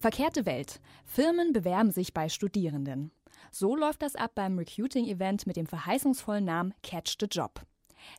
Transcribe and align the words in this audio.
Verkehrte 0.00 0.46
Welt. 0.46 0.80
Firmen 1.04 1.52
bewerben 1.52 1.90
sich 1.90 2.14
bei 2.14 2.28
Studierenden. 2.28 3.10
So 3.50 3.74
läuft 3.74 4.02
das 4.02 4.14
ab 4.14 4.30
beim 4.36 4.56
Recruiting-Event 4.56 5.44
mit 5.44 5.56
dem 5.56 5.66
verheißungsvollen 5.66 6.44
Namen 6.44 6.72
Catch 6.84 7.16
the 7.18 7.26
Job. 7.26 7.62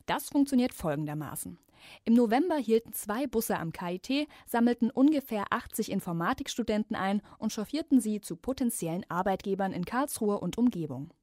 Das 0.04 0.28
funktioniert 0.28 0.74
folgendermaßen. 0.74 1.58
Im 2.04 2.12
November 2.12 2.56
hielten 2.56 2.92
zwei 2.92 3.26
Busse 3.26 3.58
am 3.58 3.72
KIT, 3.72 4.28
sammelten 4.46 4.90
ungefähr 4.90 5.44
80 5.48 5.90
Informatikstudenten 5.90 6.94
ein 6.96 7.22
und 7.38 7.50
chauffierten 7.50 7.98
sie 7.98 8.20
zu 8.20 8.36
potenziellen 8.36 9.06
Arbeitgebern 9.08 9.72
in 9.72 9.86
Karlsruhe 9.86 10.38
und 10.38 10.58
Umgebung. 10.58 11.14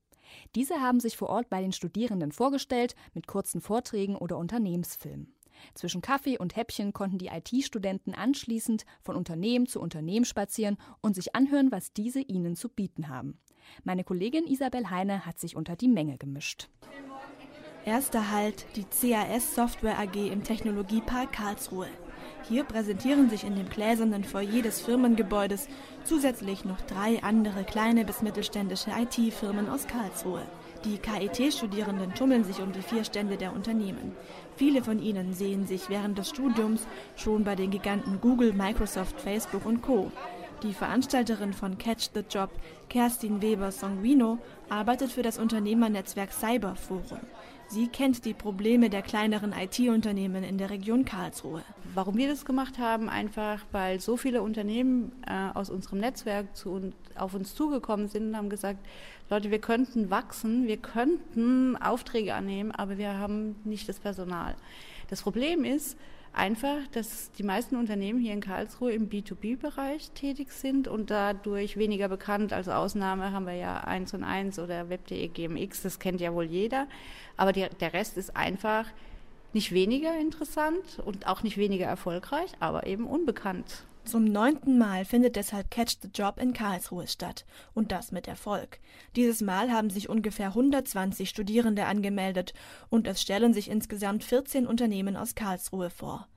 Diese 0.56 0.82
haben 0.82 1.00
sich 1.00 1.18
vor 1.18 1.30
Ort 1.30 1.52
bei 1.52 1.62
den 1.62 1.72
Studierenden 1.72 2.32
vorgestellt 2.32 2.96
mit 3.14 3.28
kurzen 3.28 3.62
Vorträgen 3.62 4.16
oder 4.16 4.40
Unternehmensfilmen. 4.40 5.37
Zwischen 5.74 6.02
Kaffee 6.02 6.38
und 6.38 6.56
Häppchen 6.56 6.94
konnten 6.94 7.18
die 7.18 7.28
IT-Studenten 7.28 8.14
anschließend 8.14 8.86
von 9.02 9.16
Unternehmen 9.16 9.68
zu 9.68 9.80
Unternehmen 9.80 10.26
spazieren 10.26 10.78
und 11.02 11.16
sich 11.16 11.36
anhören, 11.36 11.72
was 11.72 11.94
diese 11.94 12.22
ihnen 12.22 12.56
zu 12.56 12.70
bieten 12.70 13.10
haben. 13.10 13.40
Meine 13.84 14.04
Kollegin 14.04 14.48
Isabel 14.48 14.90
Heine 14.90 15.26
hat 15.26 15.40
sich 15.40 15.56
unter 15.56 15.76
die 15.76 15.88
Menge 15.88 16.18
gemischt. 16.18 16.70
Erster 17.86 18.32
Halt 18.32 18.66
die 18.76 18.84
CAS 18.84 19.56
Software 19.56 19.98
AG 19.98 20.16
im 20.16 20.44
Technologiepark 20.44 21.32
Karlsruhe. 21.32 21.88
Hier 22.50 22.64
präsentieren 22.64 23.30
sich 23.30 23.44
in 23.44 23.56
dem 23.56 23.70
gläsernen 23.70 24.24
Foyer 24.24 24.62
des 24.62 24.82
Firmengebäudes 24.82 25.68
zusätzlich 26.04 26.66
noch 26.66 26.82
drei 26.82 27.24
andere 27.24 27.64
kleine 27.64 28.06
bis 28.06 28.22
mittelständische 28.22 28.92
IT-Firmen 28.92 29.70
aus 29.70 29.88
Karlsruhe. 29.88 30.44
Die 30.86 30.98
KIT-Studierenden 30.98 32.14
tummeln 32.14 32.44
sich 32.44 32.60
um 32.62 32.72
die 32.72 32.82
vier 32.82 33.04
Stände 33.04 33.38
der 33.38 33.54
Unternehmen. 33.54 34.14
Viele 34.56 34.84
von 34.84 35.00
ihnen 35.00 35.34
sehen 35.34 35.66
sich 35.66 35.90
während 35.90 36.18
des 36.18 36.30
Studiums 36.30 36.88
schon 37.16 37.44
bei 37.44 37.56
den 37.56 37.72
Giganten 37.72 38.22
Google, 38.22 38.54
Microsoft, 38.54 39.20
Facebook 39.20 39.66
und 39.66 39.82
Co. 39.82 40.12
Die 40.64 40.74
Veranstalterin 40.74 41.54
von 41.54 41.78
Catch 41.78 42.10
the 42.14 42.24
Job, 42.28 42.50
Kerstin 42.90 43.42
Weber-Sanguino, 43.42 44.40
arbeitet 44.70 45.12
für 45.12 45.22
das 45.22 45.38
Unternehmernetzwerk 45.38 46.32
Cyberforum. 46.32 47.20
Sie 47.68 47.88
kennt 47.88 48.26
die 48.26 48.34
Probleme 48.34 48.90
der 48.90 49.02
kleineren 49.02 49.54
IT-Unternehmen 49.54 50.44
in 50.44 50.58
der 50.58 50.70
Region 50.70 51.06
Karlsruhe. 51.06 51.64
Warum 51.98 52.16
wir 52.16 52.28
das 52.28 52.46
gemacht 52.46 52.78
haben, 52.78 53.10
einfach 53.10 53.66
weil 53.72 54.00
so 54.00 54.18
viele 54.18 54.44
Unternehmen 54.44 55.14
äh, 55.26 55.50
aus 55.58 55.72
unserem 55.72 55.98
Netzwerk 55.98 56.56
zu, 56.56 56.94
auf 57.16 57.34
uns 57.34 57.56
zugekommen 57.56 58.08
sind 58.08 58.28
und 58.28 58.38
haben 58.38 58.52
gesagt, 58.52 58.78
Leute, 59.32 59.50
wir 59.50 59.58
könnten 59.58 60.12
wachsen, 60.12 60.68
wir 60.68 60.78
könnten 60.78 61.76
Aufträge 61.76 62.36
annehmen, 62.36 62.72
aber 62.72 63.00
wir 63.00 63.18
haben 63.18 63.56
nicht 63.64 63.90
das 63.90 64.00
Personal. 64.00 64.54
Das 65.10 65.24
Problem 65.24 65.64
ist, 65.64 65.98
einfach, 66.34 66.78
dass 66.92 67.32
die 67.32 67.42
meisten 67.42 67.76
Unternehmen 67.76 68.20
hier 68.20 68.34
in 68.34 68.42
Karlsruhe 68.42 68.92
im 68.92 69.10
B2B-Bereich 69.10 70.12
tätig 70.12 70.52
sind 70.52 70.88
und 70.88 71.10
dadurch 71.10 71.78
weniger 71.78 72.10
bekannt. 72.10 72.54
Also 72.54 72.74
Ausnahme 72.74 73.32
haben 73.32 73.48
wir 73.48 73.56
ja 73.56 73.80
1 73.80 74.14
und 74.14 74.24
1 74.24 74.60
oder 74.60 74.90
Web.de 74.90 75.30
GMX, 75.30 75.82
das 75.82 75.98
kennt 75.98 76.22
ja 76.22 76.32
wohl 76.32 76.46
jeder. 76.46 76.86
Aber 77.38 77.54
die, 77.54 77.68
der 77.80 77.94
Rest 77.94 78.18
ist 78.18 78.38
einfach 78.38 78.86
nicht 79.54 79.72
weniger 79.72 80.18
interessant 80.20 81.00
und 81.06 81.28
auch 81.28 81.44
nicht 81.44 81.58
weniger 81.58 81.86
erfolgreich, 81.86 82.52
aber 82.60 82.88
eben 82.88 83.08
unbekannt. 83.08 83.84
Zum 84.08 84.24
neunten 84.24 84.78
Mal 84.78 85.04
findet 85.04 85.36
deshalb 85.36 85.70
Catch 85.70 85.98
the 86.02 86.08
Job 86.14 86.40
in 86.40 86.54
Karlsruhe 86.54 87.08
statt. 87.08 87.46
Und 87.74 87.92
das 87.92 88.14
mit 88.14 88.26
Erfolg. 88.26 88.80
Dieses 89.18 89.42
Mal 89.42 89.70
haben 89.70 89.90
sich 89.90 90.08
ungefähr 90.08 90.48
120 90.48 91.28
Studierende 91.28 91.86
angemeldet 91.86 92.54
und 92.90 93.06
es 93.06 93.22
stellen 93.22 93.54
sich 93.54 93.70
insgesamt 93.70 94.24
14 94.24 94.66
Unternehmen 94.66 95.18
aus 95.18 95.36
Karlsruhe 95.36 95.90
vor. 95.90 96.30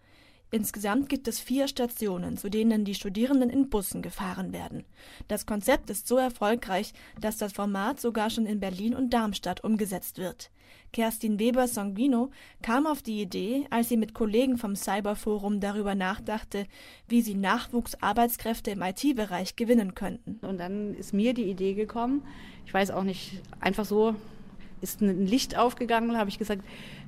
Insgesamt 0.53 1.09
gibt 1.09 1.29
es 1.29 1.39
vier 1.39 1.69
Stationen, 1.69 2.37
zu 2.37 2.49
denen 2.49 2.85
die 2.85 2.95
Studierenden 2.95 3.51
in 3.51 3.69
Bussen 3.71 4.03
gefahren 4.03 4.53
werden. 4.53 4.85
Das 5.29 5.47
Konzept 5.47 5.91
ist 5.91 6.09
so 6.09 6.17
erfolgreich, 6.17 6.93
dass 7.21 7.39
das 7.39 7.53
Format 7.53 8.01
sogar 8.01 8.31
schon 8.31 8.47
in 8.47 8.59
Berlin 8.59 8.95
und 8.95 9.15
Darmstadt 9.15 9.63
umgesetzt 9.63 10.19
wird. 10.19 10.51
Kerstin 10.93 11.39
Weber-Sanguino 11.39 12.31
kam 12.63 12.89
auf 12.89 13.01
die 13.01 13.23
Idee, 13.23 13.67
als 13.71 13.89
sie 13.89 13.97
mit 13.97 14.13
Kollegen 14.13 14.59
vom 14.59 14.75
Cyberforum 14.75 15.61
darüber 15.61 15.95
nachdachte, 15.95 16.67
wie 17.07 17.23
sie 17.23 17.35
Nachwuchsarbeitskräfte 17.35 18.73
im 18.73 18.83
IT-Bereich 18.83 19.55
gewinnen 19.55 19.95
könnten. 19.95 20.45
Und 20.45 20.59
dann 20.59 20.95
ist 20.95 21.15
mir 21.15 21.33
die 21.33 21.49
Idee 21.49 21.75
gekommen, 21.75 22.25
ich 22.67 22.75
weiß 22.75 22.91
auch 22.91 23.05
nicht, 23.05 23.41
einfach 23.61 23.85
so 23.85 24.17
ist 24.81 25.01
ein 25.01 25.27
Licht 25.27 25.57
aufgegangen, 25.57 26.17
habe 26.17 26.31
ich 26.31 26.39
gesagt, 26.39 26.63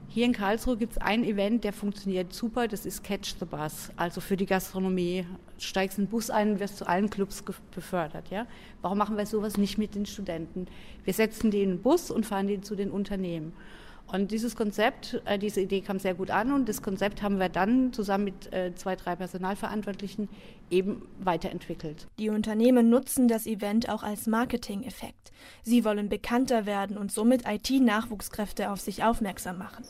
hier 0.09 0.27
in 0.27 0.33
Karlsruhe 0.33 0.77
gibt 0.77 0.93
es 0.93 0.99
ein 0.99 1.25
Event, 1.25 1.65
der 1.65 1.73
funktioniert 1.73 2.35
super, 2.35 2.69
das 2.69 2.85
ist 2.85 3.03
Catch 3.03 3.35
the 3.41 3.47
Bus, 3.47 3.91
also 3.97 4.21
für 4.21 4.37
die 4.37 4.45
Gastronomie. 4.45 5.25
Steigst 5.59 5.97
in 5.97 6.05
den 6.05 6.11
Bus 6.11 6.29
ein 6.29 6.61
wirst 6.61 6.77
zu 6.77 6.87
allen 6.87 7.09
Clubs 7.09 7.43
befördert. 7.75 8.29
Ja? 8.31 8.47
Warum 8.83 8.99
machen 8.99 9.17
wir 9.17 9.25
sowas 9.25 9.57
nicht 9.57 9.79
mit 9.79 9.95
den 9.95 10.05
Studenten? 10.05 10.67
Wir 11.05 11.15
setzen 11.15 11.51
den 11.51 11.81
Bus 11.81 12.11
und 12.11 12.27
fahren 12.27 12.47
die 12.47 12.61
zu 12.61 12.75
den 12.75 12.91
Unternehmen. 12.91 13.53
Und 14.13 14.31
dieses 14.31 14.57
Konzept, 14.57 15.23
äh, 15.25 15.39
diese 15.39 15.63
Idee 15.63 15.81
kam 15.81 15.99
sehr 15.99 16.13
gut 16.13 16.31
an 16.31 16.53
und 16.53 16.69
das 16.69 16.83
Konzept 16.83 17.23
haben 17.23 17.39
wir 17.39 17.49
dann 17.49 17.95
zusammen 17.95 18.25
mit 18.25 18.53
äh, 18.53 18.75
zwei, 18.75 18.95
drei 18.95 19.17
Personalverantwortlichen 19.17 20.29
eben 20.71 21.09
weiterentwickelt. 21.19 22.07
Die 22.19 22.29
Unternehmen 22.29 22.91
nutzen 22.91 23.27
das 23.27 23.47
Event 23.47 23.89
auch 23.89 24.03
als 24.03 24.27
Marketing-Effekt. 24.27 25.33
Sie 25.63 25.87
wollen 25.87 26.11
bekannter 26.11 26.67
werden 26.67 26.99
und 26.99 27.11
somit 27.11 27.45
IT-Nachwuchskräfte 27.49 28.71
auf 28.71 28.81
sich 28.81 29.03
aufmerksam 29.03 29.57
machen. 29.57 29.87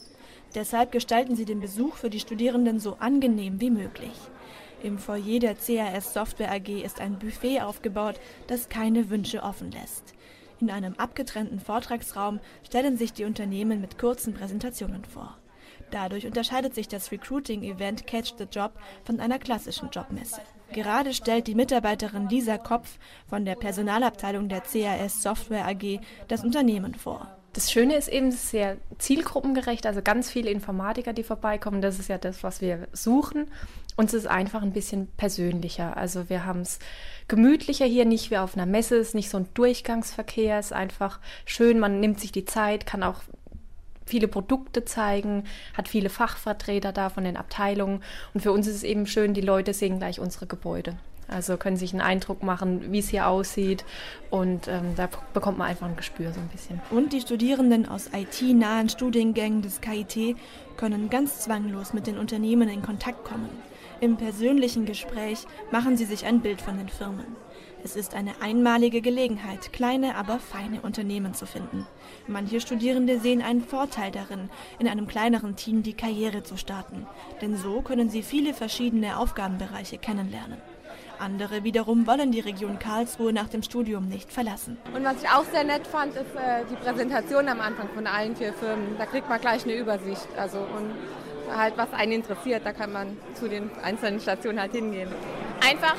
Deshalb 0.55 0.93
gestalten 0.93 1.35
sie 1.35 1.45
den 1.45 1.59
Besuch 1.59 1.97
für 1.97 2.11
die 2.11 2.21
Studierenden 2.21 2.79
so 2.79 2.99
angenehm 3.01 3.61
wie 3.61 3.71
möglich. 3.71 4.13
Im 4.85 4.99
Foyer 4.99 5.41
der 5.41 5.57
CAS 5.57 6.15
Software 6.15 6.53
AG 6.53 6.69
ist 6.69 7.01
ein 7.01 7.19
Buffet 7.19 7.63
aufgebaut, 7.63 8.21
das 8.47 8.69
keine 8.69 9.11
Wünsche 9.11 9.43
offen 9.43 9.73
lässt. 9.73 10.15
In 10.63 10.71
einem 10.71 10.95
abgetrennten 10.95 11.59
Vortragsraum 11.59 12.39
stellen 12.65 12.97
sich 12.97 13.13
die 13.13 13.25
Unternehmen 13.25 13.81
mit 13.81 13.99
kurzen 13.99 14.33
Präsentationen 14.33 15.05
vor. 15.05 15.37
Dadurch 15.91 16.25
unterscheidet 16.25 16.73
sich 16.77 16.87
das 16.87 17.11
Recruiting-Event 17.11 18.07
Catch 18.07 18.35
the 18.39 18.45
Job 18.45 18.71
von 19.03 19.19
einer 19.19 19.41
klassischen 19.41 19.91
Jobmesse. 19.91 20.41
Gerade 20.73 21.15
stellt 21.15 21.49
die 21.49 21.57
Mitarbeiterin 21.57 22.29
Lisa 22.29 22.59
Kopf 22.59 23.01
von 23.27 23.45
der 23.45 23.57
Personalabteilung 23.57 24.49
der 24.49 24.61
CAS 24.61 25.21
Software 25.21 25.67
AG 25.67 25.99
das 26.29 26.45
Unternehmen 26.45 26.95
vor. 26.95 27.42
Das 27.53 27.71
Schöne 27.71 27.97
ist 27.97 28.09
eben 28.09 28.33
sehr 28.33 28.79
zielgruppengerecht, 28.99 29.85
also 29.85 30.01
ganz 30.01 30.31
viele 30.31 30.51
Informatiker, 30.51 31.13
die 31.13 31.23
vorbeikommen. 31.23 31.83
Das 31.83 31.99
ist 31.99 32.09
ja 32.09 32.17
das, 32.17 32.43
was 32.43 32.63
wir 32.63 32.89
suchen. 32.93 33.49
Uns 33.95 34.15
ist 34.15 34.27
einfach 34.27 34.63
ein 34.63 34.73
bisschen 34.73 35.09
persönlicher. 35.19 35.97
Also 35.99 36.31
wir 36.31 36.47
haben 36.47 36.61
es 36.61 36.79
gemütlicher 37.29 37.85
hier, 37.85 38.07
nicht 38.07 38.31
wie 38.31 38.39
auf 38.39 38.57
einer 38.57 38.65
Messe, 38.65 38.97
es 38.97 39.09
ist 39.09 39.15
nicht 39.15 39.29
so 39.29 39.37
ein 39.37 39.49
Durchgangsverkehr, 39.53 40.59
es 40.59 40.67
ist 40.67 40.73
einfach 40.73 41.21
schön, 41.45 41.79
man 41.79 42.01
nimmt 42.01 42.21
sich 42.21 42.33
die 42.33 42.47
Zeit, 42.47 42.87
kann 42.87 43.03
auch 43.03 43.21
viele 44.07 44.29
Produkte 44.29 44.87
zeigen, 44.87 45.45
hat 45.77 45.89
viele 45.89 46.09
Fachvertreter 46.09 46.93
da 46.93 47.11
von 47.11 47.25
den 47.25 47.37
Abteilungen. 47.37 48.03
Und 48.33 48.41
für 48.41 48.53
uns 48.53 48.67
ist 48.67 48.77
es 48.77 48.83
eben 48.83 49.07
schön, 49.07 49.35
die 49.35 49.43
Leute 49.43 49.75
sehen 49.75 49.99
gleich 49.99 50.21
unsere 50.21 50.47
Gebäude. 50.47 50.97
Also 51.33 51.57
können 51.57 51.77
sich 51.77 51.93
einen 51.93 52.03
Eindruck 52.03 52.43
machen, 52.43 52.93
wie 52.93 52.99
es 52.99 53.09
hier 53.09 53.27
aussieht. 53.27 53.85
Und 54.31 54.69
ähm, 54.69 54.95
da 54.97 55.09
bekommt 55.33 55.59
man 55.59 55.69
einfach 55.69 55.87
ein 55.87 55.97
Gespür 55.97 56.33
so 56.33 56.41
ein 56.41 56.49
bisschen. 56.49 56.81
Und 56.91 57.13
die 57.13 57.21
Studierenden 57.21 57.89
aus 57.89 58.11
IT-nahen 58.13 58.89
Studiengängen 58.89 59.63
des 59.63 59.81
KIT 59.81 60.37
können 60.77 61.11
ganz 61.11 61.41
zwanglos 61.41 61.93
mit 61.93 62.07
den 62.07 62.19
Unternehmen 62.19 62.69
in 62.69 62.83
Kontakt 62.83 63.25
kommen. 63.25 63.51
Im 64.01 64.17
persönlichen 64.17 64.85
Gespräch 64.85 65.47
machen 65.71 65.97
sie 65.97 66.05
sich 66.05 66.27
ein 66.27 66.41
Bild 66.41 66.61
von 66.61 66.77
den 66.77 66.89
Firmen. 66.89 67.37
Es 67.85 67.97
ist 67.97 68.15
eine 68.15 68.41
einmalige 68.41 69.01
Gelegenheit, 69.01 69.73
kleine, 69.73 70.15
aber 70.15 70.39
feine 70.39 70.81
Unternehmen 70.83 71.35
zu 71.35 71.47
finden. 71.47 71.87
Manche 72.29 72.61
Studierende 72.61 73.19
sehen 73.19 73.43
einen 73.43 73.63
Vorteil 73.63 74.13
darin, 74.13 74.51
in 74.79 74.87
einem 74.87 75.09
kleineren 75.09 75.57
Team 75.57 75.83
die 75.83 75.95
Karriere 75.95 76.45
zu 76.45 76.57
starten, 76.57 77.07
denn 77.41 77.57
so 77.57 77.81
können 77.81 78.09
sie 78.09 78.23
viele 78.23 78.55
verschiedene 78.55 79.19
Aufgabenbereiche 79.19 79.99
kennenlernen. 79.99 80.59
Andere 81.23 81.63
wiederum 81.63 82.09
wollen 82.09 82.33
die 82.33 82.41
Region 82.41 82.81
Karlsruhe 82.81 83.33
nach 83.33 83.49
dem 83.49 83.63
Studium 83.63 84.09
nicht 84.09 84.33
verlassen. 84.33 84.77
Und 84.93 85.05
was 85.05 85.23
ich 85.23 85.29
auch 85.29 85.45
sehr 85.45 85.63
nett 85.63 85.87
fand, 85.87 86.17
ist 86.17 86.35
äh, 86.35 86.65
die 86.69 86.75
Präsentation 86.75 87.49
am 87.49 87.61
Anfang 87.61 87.89
von 87.95 88.09
allen 88.09 88.35
vier 88.35 88.53
Firmen. 88.53 88.97
Da 88.99 89.07
kriegt 89.07 89.29
man 89.29 89.41
gleich 89.41 89.63
eine 89.63 89.75
Übersicht. 89.75 90.27
Also 90.37 90.59
und 90.59 90.93
halt 91.57 91.75
was 91.77 91.93
einen 91.93 92.13
interessiert, 92.13 92.63
da 92.65 92.73
kann 92.73 92.93
man 92.93 93.17
zu 93.35 93.49
den 93.49 93.71
einzelnen 93.85 94.19
Stationen 94.19 94.61
halt 94.61 94.73
hingehen. 94.73 95.09
Einfach 95.65 95.97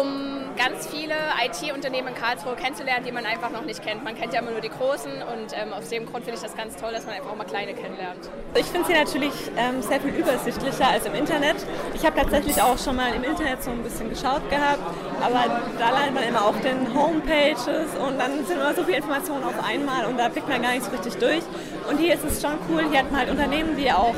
um 0.00 0.56
ganz 0.56 0.86
viele 0.86 1.14
IT-Unternehmen 1.44 2.08
in 2.08 2.14
Karlsruhe 2.14 2.54
kennenzulernen, 2.56 3.04
die 3.04 3.12
man 3.12 3.24
einfach 3.24 3.50
noch 3.50 3.64
nicht 3.64 3.82
kennt. 3.82 4.04
Man 4.04 4.14
kennt 4.14 4.32
ja 4.32 4.40
immer 4.40 4.50
nur 4.50 4.60
die 4.60 4.70
großen 4.70 5.12
und 5.12 5.52
ähm, 5.52 5.72
aus 5.72 5.88
dem 5.88 6.06
Grund 6.06 6.24
finde 6.24 6.38
ich 6.38 6.42
das 6.42 6.56
ganz 6.56 6.76
toll, 6.76 6.92
dass 6.92 7.04
man 7.06 7.14
einfach 7.14 7.30
auch 7.30 7.36
mal 7.36 7.44
kleine 7.44 7.74
kennenlernt. 7.74 8.28
Ich 8.54 8.66
finde 8.66 8.86
sie 8.86 8.94
natürlich 8.94 9.32
ähm, 9.56 9.82
sehr 9.82 10.00
viel 10.00 10.14
übersichtlicher 10.14 10.88
als 10.88 11.06
im 11.06 11.14
Internet. 11.14 11.56
Ich 11.94 12.04
habe 12.04 12.16
tatsächlich 12.16 12.60
auch 12.60 12.78
schon 12.78 12.96
mal 12.96 13.12
im 13.14 13.24
Internet 13.24 13.62
so 13.62 13.70
ein 13.70 13.82
bisschen 13.82 14.08
geschaut 14.08 14.48
gehabt, 14.50 14.80
aber 15.22 15.60
da 15.78 15.90
landet 15.90 16.14
man 16.14 16.24
immer 16.24 16.44
auf 16.44 16.60
den 16.60 16.94
Homepages 16.94 17.68
und 18.06 18.18
dann 18.18 18.44
sind 18.46 18.60
immer 18.60 18.74
so 18.74 18.82
viele 18.84 18.98
Informationen 18.98 19.44
auf 19.44 19.62
einmal 19.64 20.06
und 20.06 20.18
da 20.18 20.28
blickt 20.28 20.48
man 20.48 20.62
gar 20.62 20.72
nicht 20.72 20.84
so 20.84 20.90
richtig 20.90 21.16
durch. 21.16 21.42
Und 21.88 21.98
hier 21.98 22.14
ist 22.14 22.24
es 22.24 22.40
schon 22.40 22.58
cool, 22.68 22.84
hier 22.90 23.00
hat 23.00 23.10
man 23.10 23.20
halt 23.20 23.30
Unternehmen, 23.30 23.76
die 23.76 23.92
auch 23.92 24.14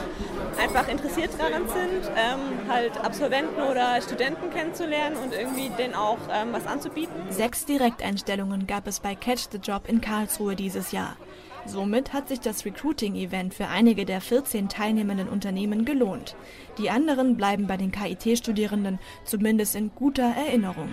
einfach 0.58 0.88
interessiert 0.88 1.30
daran 1.38 1.68
sind, 1.68 2.10
ähm, 2.16 2.68
halt 2.68 2.96
Absolventen 2.98 3.62
oder 3.62 4.00
Studenten 4.02 4.50
kennenzulernen 4.50 5.16
und 5.16 5.32
irgendwie 5.32 5.70
denen 5.70 5.94
auch 5.94 6.18
ähm, 6.32 6.48
was 6.52 6.66
anzubieten. 6.66 7.14
Sechs 7.30 7.64
Direkteinstellungen 7.64 8.66
gab 8.66 8.86
es 8.86 9.00
bei 9.00 9.14
Catch 9.14 9.48
the 9.52 9.58
Job 9.58 9.88
in 9.88 10.00
Karlsruhe 10.00 10.56
dieses 10.56 10.92
Jahr. 10.92 11.16
Somit 11.66 12.12
hat 12.12 12.28
sich 12.28 12.40
das 12.40 12.64
Recruiting-Event 12.64 13.52
für 13.52 13.66
einige 13.66 14.06
der 14.06 14.20
14 14.20 14.68
teilnehmenden 14.68 15.28
Unternehmen 15.28 15.84
gelohnt. 15.84 16.34
Die 16.78 16.88
anderen 16.88 17.36
bleiben 17.36 17.66
bei 17.66 17.76
den 17.76 17.92
KIT-Studierenden 17.92 18.98
zumindest 19.24 19.76
in 19.76 19.90
guter 19.94 20.34
Erinnerung. 20.34 20.88